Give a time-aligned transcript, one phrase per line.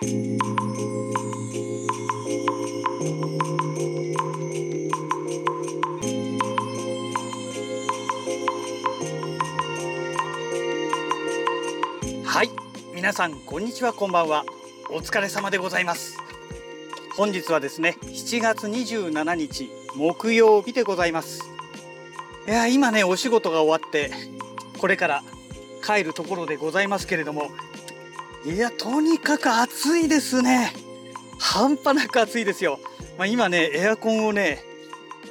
[0.00, 0.04] は
[12.44, 12.50] い。
[12.94, 13.92] 皆さんこんにちは。
[13.92, 14.44] こんばんは。
[14.88, 16.16] お疲れ様でございます。
[17.16, 21.42] 本日はですね7月27日木曜日でございます。
[22.46, 24.12] いや今ねお仕事が終わって
[24.78, 25.24] これから
[25.84, 27.50] 帰るところでございますけれども
[28.44, 30.72] いやとにかく暑いですね。
[31.40, 32.78] 半端なく暑いですよ、
[33.16, 34.60] まあ、今ねエアコンをね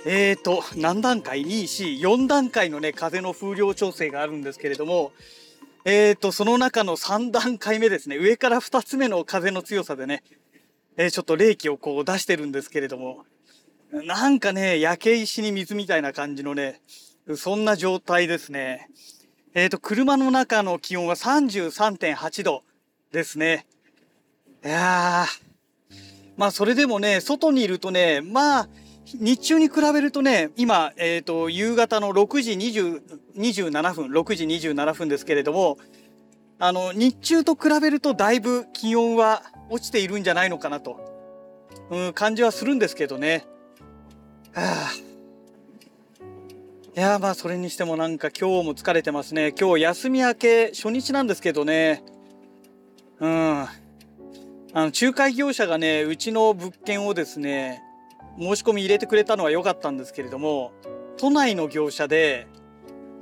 [0.05, 5.11] えーと何段階 ?2,4 段階のね風の風量調整があるんですけれども
[5.85, 8.17] えーとその中の3段階目ですね。
[8.17, 10.23] 上から2つ目の風の強さでね、
[10.97, 13.23] えー、ちょっと冷気をこう出してるんですけれども
[13.91, 16.81] なんかね焼け石に水みたいな感じのね
[17.35, 18.89] そんな状態ですね。
[19.53, 22.66] えっ、ー、と車の中の気温は33.8度。
[23.17, 23.65] ですね
[24.63, 25.43] いやー
[26.37, 28.69] まあそれでもね外にいるとねまあ
[29.13, 33.01] 日中に比べるとね、今、えっ、ー、と、夕方の6時20
[33.37, 35.77] 27分、6時27分ですけれども、
[36.59, 40.99] あの、日中と比べるとだいぶ気温は落ちているんじゃないのかなと、
[41.89, 43.45] うん、感じはするんですけどね。
[44.51, 44.91] はあ、
[46.93, 49.53] いやまあそれにしてもなんか今日も疲れてますね。
[49.57, 52.03] 今日休み明け初日なんですけどね。
[53.19, 53.61] うん。
[53.61, 53.69] あ
[54.73, 57.81] の仲介業者がね、うちの物件をですね、
[58.37, 60.71] 申し込み入れてくれたのは良かったんですけれども、
[61.17, 62.47] 都内の業者で、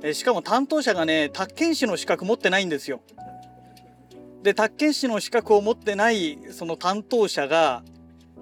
[0.02, 3.00] えしかも担当者がね、宅建士の資格持ってないんですよ。
[4.42, 7.82] で、宅建士の資格を持ってないその担当者が、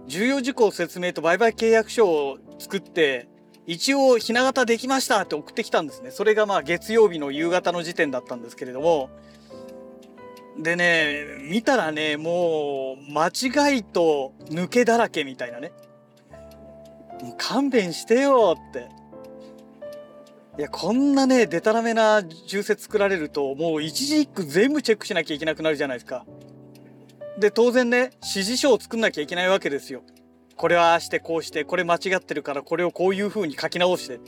[0.07, 3.29] 重要事項説明と売買契約書を作って、
[3.67, 6.11] 一応ひな形できましたって送ってきたんですね。
[6.11, 9.09] それがまあ月曜日の夕方の時点だったんですけれども、
[10.59, 15.73] でね、見たらね、もう間違いと抜けだらけみたいなね。
[17.23, 18.89] もう勘弁してよって。
[20.57, 26.25] いや、こんなね、デタラメな重説作られると、もう一字一句全部チェックしなきゃいけなくなるじゃないですか。
[27.39, 30.03] で、当然ね、指示書を作んなきゃいけないわけですよ。
[30.57, 34.19] これはああしてこうして、これ間違ってるからこれをこういう風に書き直して。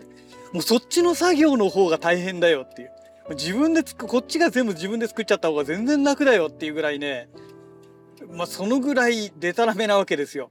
[0.52, 2.90] もうそっちの作業の方が大変だよっていう。
[3.30, 7.28] 自分でつく、こっちが全部自分で作っちゃった方が全然楽だよっていうぐらいね、
[8.32, 10.50] まあそのぐらいデタラメなわけですよ。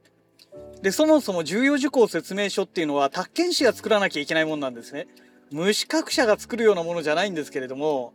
[0.81, 5.08] で、そもそも重要事項説明書っていうのは、宅建士が作らなきゃいけないもんなんですね。
[5.52, 8.13] 無資格者が作るようなものじゃないんですけれども、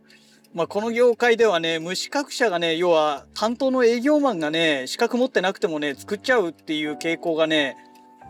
[0.53, 7.77] まあ、この業界ではね、無資格者がね、要は担当の営業マンがね、資格持ってなくてもね、作っちゃうっていう傾向がね、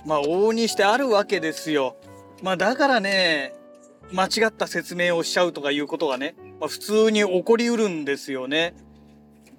[0.06, 1.96] まあ、往々にしてあるわけですよ。
[2.44, 3.54] まあ、だからね、
[4.14, 8.74] 間違った説明をしちゃうとかいうことがね、まあ、普通に起こりうるんですよね。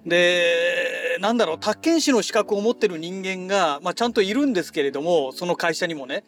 [0.05, 6.23] で、なんだろう、宅建士の資格を持ってる人間が、まあ、ちゃんといるんですけれども、その会社にもね、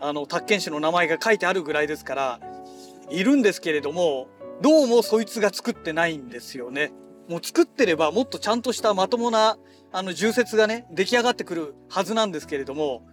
[0.00, 2.40] あの、宅建士の名前が書いてあるぐらいですから、
[3.10, 4.28] いるんですけれども、
[4.62, 6.92] どうもそいつが作ってないんですよね。
[7.28, 9.58] もう作ってればもっとちゃんとしたまともな、
[9.92, 13.06] あの、重説がね、出来上がってくるはずなんですけれども、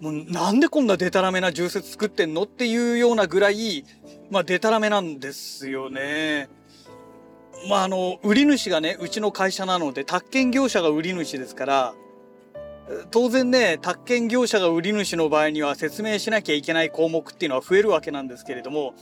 [0.00, 3.84] もうなんでこんなデタラメな重説作ってんのっていうようなぐらい、
[4.30, 6.48] まあ、デタラメなんですよね。
[7.68, 11.94] まあ、あの、売り主がね、うちの会社なので、宅建業者が売り主ですから、
[13.10, 18.94] 当然ね、宅建業者が売り主の場合には説明しなきゃいけない項目っていうのは増えるわけなんですけれども、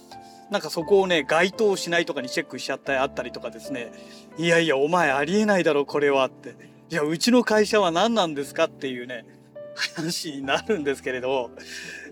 [0.51, 3.91] なんかそこをね、該当しないとかにチェックしちゃったりあったりとかですね、
[4.39, 6.55] いやいや、お前ありえないだろ、これはって。
[6.91, 9.25] いや、うちの会社は何なんですかっていうね、
[9.75, 11.51] 話になるんですけれど、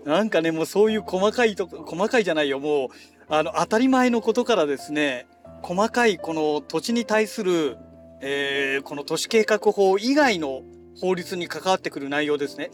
[0.05, 2.89] なんかね、もうそういう細かいとこ、細かいじゃないよ、もう、
[3.29, 5.27] あの、当たり前のことからですね、
[5.61, 7.77] 細かいこの土地に対する、
[8.21, 10.63] えー、この都市計画法以外の
[10.99, 12.71] 法律に関わってくる内容ですね。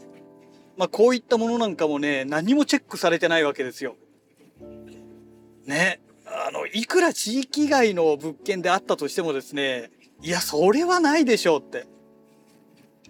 [0.77, 3.95] まあ、こういったものなんかもね、何もチェックされてないわけですよ。
[5.65, 5.99] ね。
[6.25, 9.91] あの、いくら地域外の物件であったとしてもですね、
[10.21, 11.85] いや、それはないでしょうって。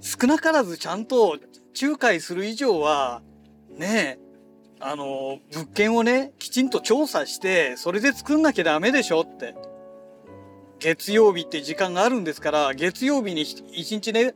[0.02, 1.38] 少なからずちゃんと
[1.82, 3.22] 仲介する以上は、
[3.70, 4.20] ね
[4.80, 9.56] あの、物件をね、きちんと調査して、それで作んなきゃダメでしょって。
[10.80, 14.36] 月曜日って時間があるんですから、月曜日に一日ね、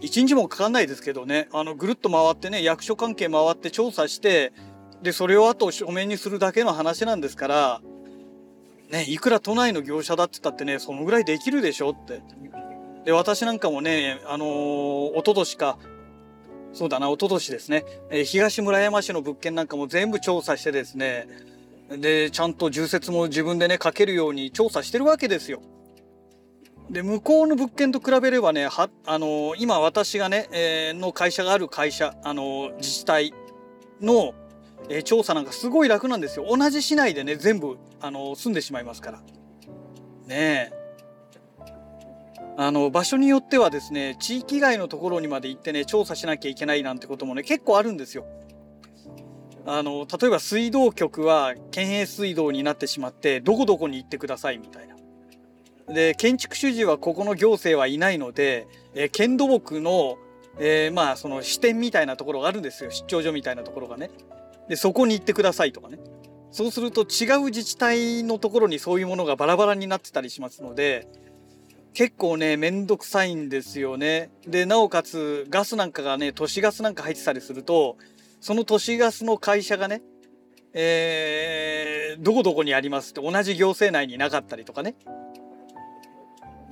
[0.00, 4.52] 一日もかかんないですけどね、あの、ぐるっと回ってね、役所関係回って調査して、
[5.02, 7.80] で、それをあと書面にするだけの話なんですから、
[8.90, 12.22] ね、いくら都内の業者だって言ったってね、そのぐらいできるでしょって。
[13.04, 15.78] で、私なんかもね、あのー、一昨年か、
[16.74, 21.26] そうだな、一昨年ですね、えー、東村山市の物件なんかも全部調査してですね、
[21.88, 25.62] で、ちゃんと重説も自分でね、書けるように調査してるわけですよ。
[26.90, 33.34] で向こうの物件と比べればねはあの今私がね、えー、の会社がある会社あの自治体
[34.02, 34.34] の、
[34.90, 36.46] え、調査なんかすごい楽なんですよ。
[36.46, 39.20] 同じ市内でね全部あの住んでしまいますから。
[40.26, 40.83] ねえ。
[42.56, 48.24] あの場所によってはですね地域外のところにまで行ってね調査しなきゃいけないなんてこともね結構あるんですよ。
[49.66, 54.94] あの例えば水道局は県営水道になってしまってどこどこに行ってくださいみたいな。
[55.92, 60.16] で建築主事はここの行政はいないので、え県土木の、
[60.58, 64.10] えー、まあその支店みたいなところがあるんですよ出張所みたいなところがね。
[64.68, 65.98] でそこに行ってくださいとかね。
[66.50, 71.08] そうすると違う自治体のところにそういうものがバラバラになってたりしますので
[71.94, 74.30] 結構ねめんどくさいんですよね。
[74.46, 77.96] でなおかつガスなんかがね都市ガスなんか入ってたりすると
[78.40, 80.02] その都市ガスの会社がね
[80.76, 84.96] えー、どこどこにありますって同じ行政内になかったりとかね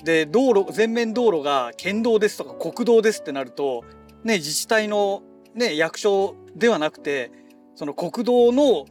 [0.02, 3.84] で道路全面道路が県道ですとか国道ですってなると、
[4.24, 5.22] ね、自治体の、
[5.54, 7.30] ね、役所ではなくて
[7.76, 8.86] その国道の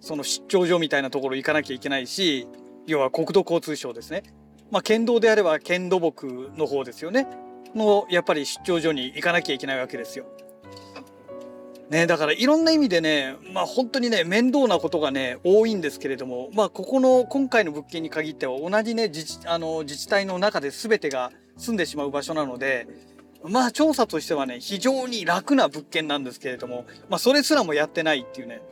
[0.00, 2.46] その出張所みたいなところ行かなきゃいけないし
[2.86, 4.22] 要は国土交通省ですね。
[4.72, 7.28] まあ、県道であれば県土木の方ですよね。
[7.74, 10.24] のやっぱり出張所に行かなきゃいけないわけですよ。
[11.90, 22.88] ね、だからいろんな意味でね、まあ本当にね、面倒なことがね、多いんですけれども、まあここの今回の物件に限っては同じね、自治あの自治体の中で全てが住んでしまう場所なので、
[23.44, 28.62] まあ調査としてはね、非常に楽な物件なんですけれども、まあそれすらもやってないっていうね。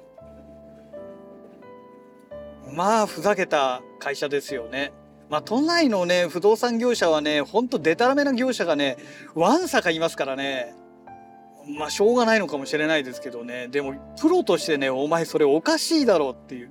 [2.72, 4.92] まあふざけた会社ですよね。
[5.30, 8.96] まあ都内のね、不動産業者はね、ほんとデタラメな業者がね、
[9.34, 10.74] わんさかいますからね。
[11.78, 13.68] まあしょうがないのかもしれないですけどね。
[13.68, 16.70] でもプロとしてねお前それおかしいだろうっていう。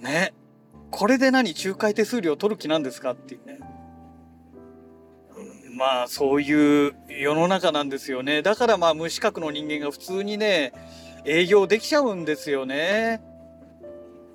[0.00, 0.32] ね。
[0.90, 3.58] これで何仲介手数料取る気なんですかっていうね。
[5.76, 8.42] まあそういう世の中なんですよね。
[8.42, 10.72] だからまあ無資格の人間が普通にね
[11.24, 13.22] 営業できちゃうんですよね。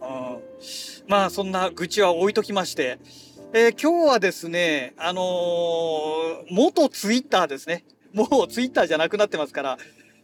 [0.02, 0.40] うん、
[1.08, 3.00] まあそんな愚痴は置いときまして、
[3.54, 5.26] えー、今日はですねあのー、
[6.52, 9.78] 元ツイッターですねもうツイッターじゃなくなってますから、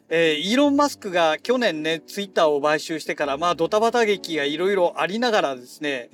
[0.10, 6.10] えー、イーロン・マスクが去年ね、ツイッターを買収してから、まあ、ドタバタ劇がいろいろありながらですね、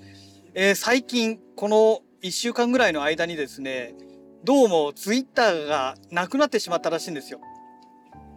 [0.54, 3.94] えー、最近、この1週間ぐらいの間にですね、
[4.44, 7.40] どうもツイッターがなくなってしまったらしいんですよ。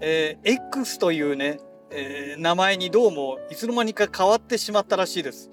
[0.00, 5.50] えー、X というね、えー、名前にどうもいつの間にか変わってしまったらしいです。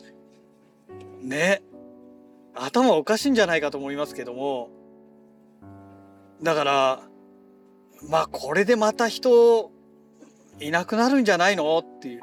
[1.22, 1.62] ね。
[2.56, 4.70] 頭おかしいんじゃないかと思いますけども。
[6.42, 7.00] だから、
[8.10, 9.72] まあこれでまた人
[10.60, 12.22] いなくなるんじゃないのっていう。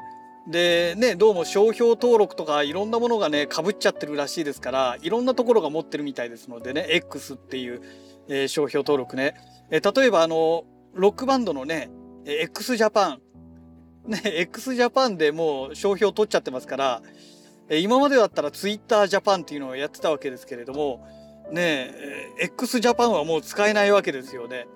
[0.49, 7.81] でねどうも商標登録とかいろんなものがねかぶっちゃってるらしいですからいろんなところが持ってるみたいですのでね X っていう、
[8.29, 9.35] えー、商標登録ね、
[9.71, 11.89] えー、例えばあのロックバンドのね
[12.25, 13.21] x ジャパン
[14.07, 17.01] ね x ジャパンでもう商標取っちゃってますから、
[17.69, 21.05] 今までだったら Twitter ジャパンっていうのをやってたわけですけれども
[21.51, 21.91] ね
[22.39, 24.67] え x ジャパンはもう使えないわけですよね。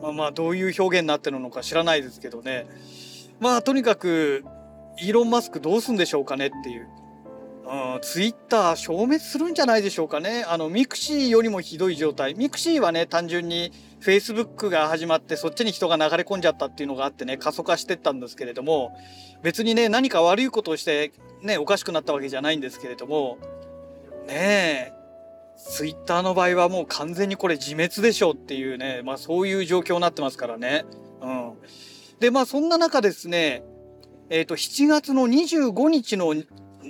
[0.00, 2.66] まあまあどういう表現になってるのか知らないですけどね
[3.38, 4.44] まあとにかく
[4.98, 6.88] イーロン・マスクどうすんでしょうかねっていう。
[7.70, 10.44] うん、ツイッター消滅するんじゃないでしょうかね。
[10.48, 12.34] あの、ミクシーよりもひどい状態。
[12.34, 18.90] ミクシーはね、単純にフェイスブックが始まってそっちに人が流れ込んじゃったっていうのがあってね、過疎化してったんですけれども、
[19.44, 21.12] 別にね、何か悪いことをして
[21.42, 23.38] ね、おかしくなったわけじゃないんですけれども、
[24.26, 24.92] ねえ、
[25.56, 30.84] ツイッターの場合はもう完全にこれ自滅でしょうっていうね、まあそういう状況になってますからね。
[31.20, 31.52] うん。
[32.18, 33.62] で、まあそんな中ですね、
[34.30, 36.34] えっ、ー、と、7月の25日の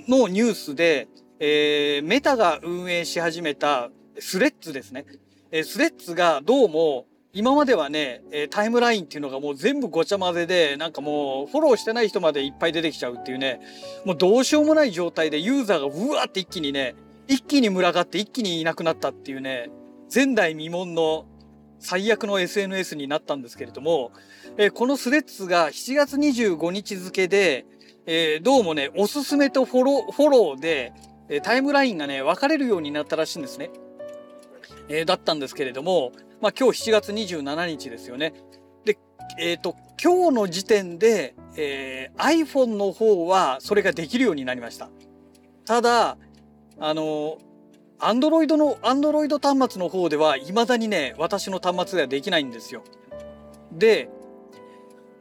[0.07, 1.07] のニュースで、
[1.39, 3.89] えー、メタが運営し始めた
[4.19, 5.05] スレッズですね。
[5.51, 13.61] えー、スレッズがどうも今まではね、えタイムラインっていうのがもう全部ごちゃ混ぜで、なんかもうフォローしてない人までいっぱい出てきちゃうっていうね、
[14.05, 16.95] もうどうしようもない状態でユーザーがうわーって一気にね、
[17.31, 19.69] 一気に群がって一気にいなくなったっていうね
[20.13, 21.25] 前代未聞の
[21.79, 24.11] 最悪の SNS になったんですけれども、
[24.57, 27.65] えー、このスレッズが7月25日付で、
[28.05, 30.91] えー、どうもねおすすめとフォローフォローで、
[31.41, 33.71] タイムラインがね分かれるようになったらしいんですね。
[34.91, 38.33] えだったんですけれども、まあ、今日7月27日ですよね。
[38.85, 38.97] で、
[39.39, 44.89] えっ、と今日の時点で、え iPhone の方はそれができるようになりました。
[45.65, 46.17] ただ
[46.79, 47.37] あの、
[47.99, 52.83] アンドロイドの、アンドロイド端末の方では、未だにね、私の端末ではできないんですよ。
[53.71, 54.09] で、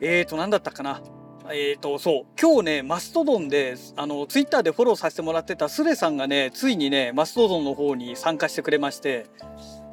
[0.00, 1.02] えーと、何だったかな。
[1.52, 9.26] えっ、ー、と、そう、今日ね、マストドンで、あの、ツイッターでフォローさせてもらってたスレさんがね、ついにね、マストドンの方に参加してくれまして、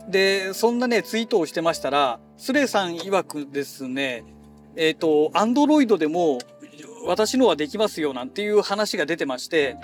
[0.08, 4.24] で、そんなね、ツイートをしてましたら、スレさん曰くですね、
[4.76, 6.40] えっ、ー、と、アンドロイドでも
[7.06, 9.78] 私のはできますよなんていう話が出てまして、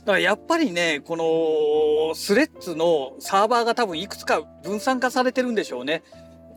[0.00, 6.02] だからやっぱりね、このスレッズのサーバーが多分いくつか分散化されてるんでしょうね。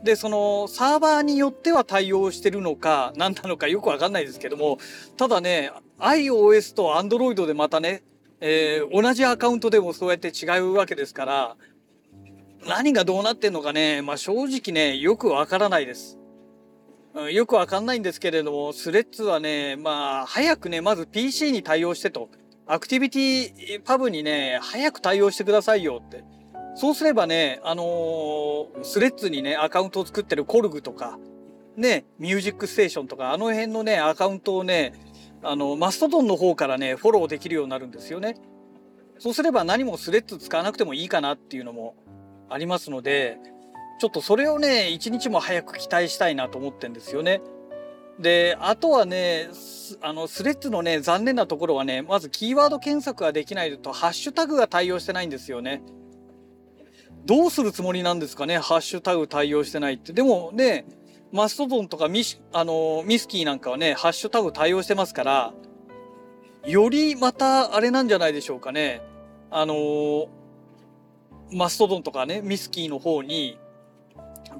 [0.04, 4.78] で、そのサーバーによっては対応してるのか何なのかよくわかんないですけども、
[5.16, 8.02] ただね、iOS と Android でまたね、
[8.40, 11.56] えー、同じアカウントでもそうやって違うわけですから、
[12.66, 16.18] 何がどうなってんのかね、まあ正直ね、よくわからないです。
[17.32, 22.28] よくわかんないんですけれども、スレッズはね、まあ、早くね、まず PC に対応してと。
[22.66, 26.24] アクティビティパブにね、早く対応してくださいよって。
[26.74, 31.18] そうすればね、あのー、スレッズにね、アカウントを作ってるコルグとか、
[31.76, 34.92] ね、ミュージックステーションとか、あの辺のね、アカウントをね、
[35.42, 38.36] あの、マストドンの方からね、フォローできるようになるんですよね。
[39.18, 41.94] そうすれば何もスレッズ使わなくてもいいかなっていうのも
[42.50, 43.38] ありますので、
[44.00, 47.40] ちょっとそれをね、一日も早く期待したいなと思ってんですよね。
[48.18, 49.48] で、あとはね、
[50.00, 55.82] あの、スレッズのね、残念なところはね、まずキーワード検索ができないと、ハッシュタグが対応してないんですよね。
[57.26, 60.12] どうするつもりなんですかね、ハッシュタグ対応してないって。
[60.12, 60.86] でもね、
[61.32, 65.54] マストドンとかミシあのミスキーなんかはね、ハッシュタグ対応してますから、
[66.66, 69.02] よりまたあれなんじゃないでしょうかね。
[69.50, 70.28] あの
[71.52, 73.58] マストドンとかね、ミスキーの方に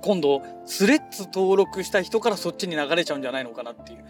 [0.03, 4.05] 今度スレッズ登録した人からそっちに流れちゃうんじゃないのかなっていう。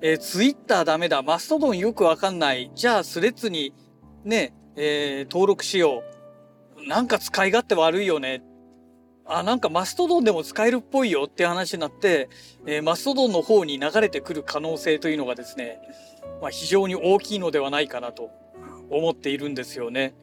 [0.00, 1.22] えー、ツイッターダメだ。
[1.22, 2.70] マストドンよくわかんない。
[2.74, 3.74] じゃあスレッズに
[4.24, 6.17] ね、えー、登録しよう。
[6.88, 8.42] なんか使い勝手悪いよね。
[9.26, 12.30] あ、なんかマストドンでも使えるっぽいよって話になって、
[12.64, 15.80] えー、マストドンの方に流れてくる可能性というのがですね、
[16.40, 18.30] まあ、非常に大きいのではないかなと
[18.88, 20.14] 思っているんですよね。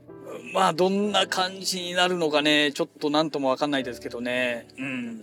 [0.55, 4.67] まあ、どんな感じになるのかね、ちょっと何ともわかんないですけどね。
[4.79, 5.21] うん。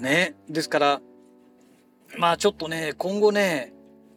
[0.00, 0.36] ね。
[0.48, 1.00] ですから、
[2.16, 3.72] まあちょっとね、今後ね、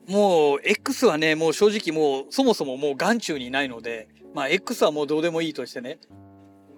[0.08, 6.00] もう X はね、もう正直もうそもそももう眼中にないので、まあ X はもうどうでもいいとしてね。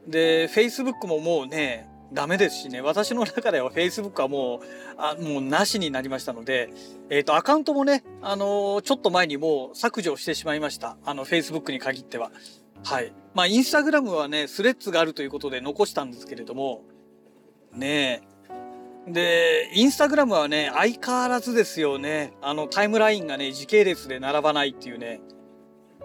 [0.08, 4.66] で、Facebook ももうね、ダメですしね、私の中では Facebook はもう、
[4.98, 6.70] あもうなしになりましたので、
[7.10, 10.98] えっ、と、アカウントもね、あのー、ちょっと前にもう削除してしまいました。
[11.06, 12.32] あの、Facebook に限っては。
[12.84, 13.14] はい。
[13.34, 16.84] まあ、インスタグラムはね、スレッズがあるということで残したんですけれども、
[17.74, 18.22] ね
[19.08, 19.12] え。
[19.12, 22.34] で、インスタグラムはね、相変わらずですよね。
[22.42, 25.20] あの、タイムラインがね、時系列で並ばないっていうね。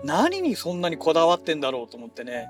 [0.05, 2.49] 何にそんなにこだわってんだろうと思ってね。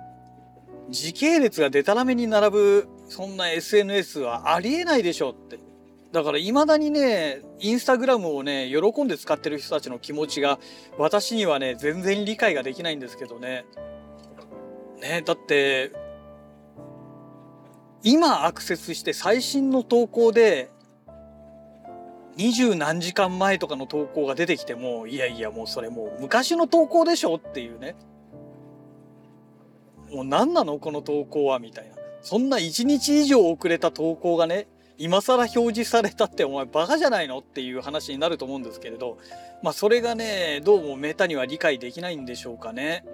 [0.90, 5.58] 時系列がデタラメに並ぶそんな SNS はありえないでしょって。
[6.12, 10.58] だから未だにね、インスタグラムをね、喜んで使ってる人たちの気持ちが
[10.96, 13.66] 私にはね、全然理解ができないんですけどね。
[15.00, 15.92] ね、だって、
[18.02, 20.70] 今アクセスして最新の投稿で、
[22.38, 27.96] 二十何時間前とかの投稿が出てきても、いやいやもうそれもう昔の投稿でしょっていうね。
[30.12, 31.96] もう何なのこの投稿はみたいな。
[32.22, 34.68] そんな1日以上遅れた投稿がね、
[34.98, 39.18] 今更表示されたってお前バカじゃないのっていう話になると思うんですけれど、
[39.64, 43.04] まあそれがね、どうもメタには理解できないんでしょうかね。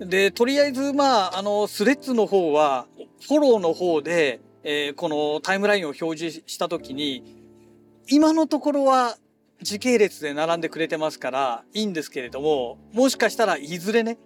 [0.00, 0.08] うん。
[0.08, 2.86] で、とりあえずまあ、あの、スレッズの方は、
[3.20, 7.36] フォローの方で、えー、このタイムラインを表示した時に、
[8.08, 9.16] 今のところは
[9.62, 14.18] 時系列で並んでくれてますからいいんですけれども、もしかしたらいずれね、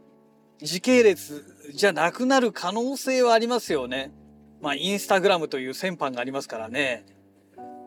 [0.59, 4.13] 時系列じゃなくなる可能性はありますよね。
[4.61, 7.05] まあ、インスタグラムという先般がありますからね。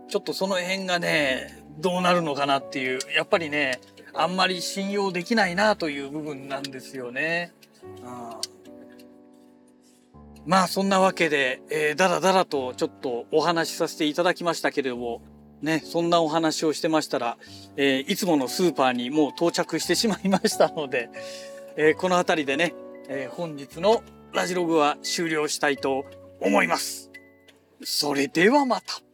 [0.09, 3.79] ちょっとその辺がね、どうなるのかなっていう、やっぱりね、
[4.13, 7.53] あんまり信用できないなという部分なんですよね。
[7.83, 8.56] うん、
[10.47, 15.21] まあそんなわけで、えー、だらだらとちょっとお話しさせていただきましたけれども、
[15.61, 17.37] ね、そんなお話をしてましたら、
[17.75, 21.09] えー、いつものスーパーにもう到着してしまいましたので、
[21.75, 22.73] えー、この辺りでね、
[23.09, 24.01] えー、本日の
[24.33, 26.05] ラジログは終了したいと
[26.39, 27.11] 思います。
[27.83, 29.06] それではまた。